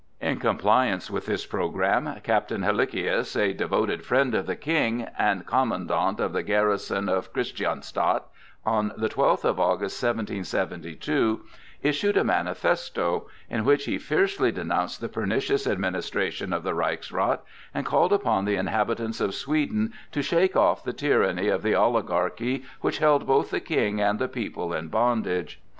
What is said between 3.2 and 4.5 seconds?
a devoted friend of